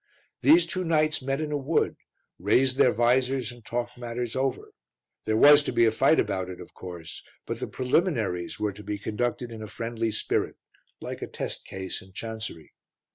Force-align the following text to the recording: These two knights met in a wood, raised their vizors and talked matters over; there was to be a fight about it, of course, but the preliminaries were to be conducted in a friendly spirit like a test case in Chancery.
These 0.41 0.65
two 0.65 0.83
knights 0.83 1.21
met 1.21 1.39
in 1.39 1.51
a 1.51 1.57
wood, 1.57 1.95
raised 2.39 2.77
their 2.77 2.91
vizors 2.91 3.51
and 3.51 3.63
talked 3.63 3.99
matters 3.99 4.35
over; 4.35 4.71
there 5.25 5.37
was 5.37 5.63
to 5.65 5.71
be 5.71 5.85
a 5.85 5.91
fight 5.91 6.19
about 6.19 6.49
it, 6.49 6.59
of 6.59 6.73
course, 6.73 7.21
but 7.45 7.59
the 7.59 7.67
preliminaries 7.67 8.59
were 8.59 8.73
to 8.73 8.83
be 8.83 8.97
conducted 8.97 9.51
in 9.51 9.61
a 9.61 9.67
friendly 9.67 10.09
spirit 10.09 10.55
like 11.01 11.21
a 11.21 11.27
test 11.27 11.65
case 11.65 12.01
in 12.01 12.13
Chancery. 12.13 12.71